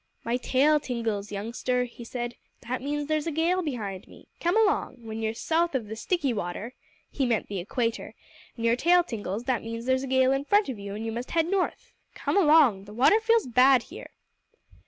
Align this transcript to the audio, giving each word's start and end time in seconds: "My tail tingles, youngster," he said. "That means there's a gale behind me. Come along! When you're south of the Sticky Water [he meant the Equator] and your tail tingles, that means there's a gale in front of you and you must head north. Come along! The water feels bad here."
"My 0.23 0.37
tail 0.37 0.79
tingles, 0.79 1.31
youngster," 1.31 1.83
he 1.83 2.03
said. 2.03 2.33
"That 2.61 2.81
means 2.81 3.07
there's 3.07 3.27
a 3.27 3.31
gale 3.31 3.61
behind 3.61 4.07
me. 4.07 4.27
Come 4.39 4.57
along! 4.57 5.05
When 5.05 5.21
you're 5.21 5.35
south 5.35 5.75
of 5.75 5.85
the 5.85 5.95
Sticky 5.95 6.33
Water 6.33 6.73
[he 7.11 7.23
meant 7.23 7.47
the 7.49 7.59
Equator] 7.59 8.15
and 8.55 8.65
your 8.65 8.75
tail 8.75 9.03
tingles, 9.03 9.43
that 9.43 9.61
means 9.61 9.85
there's 9.85 10.01
a 10.01 10.07
gale 10.07 10.31
in 10.31 10.43
front 10.45 10.69
of 10.69 10.79
you 10.79 10.95
and 10.95 11.05
you 11.05 11.11
must 11.11 11.29
head 11.29 11.45
north. 11.45 11.93
Come 12.15 12.35
along! 12.35 12.85
The 12.85 12.95
water 12.95 13.19
feels 13.19 13.45
bad 13.45 13.83
here." 13.93 14.09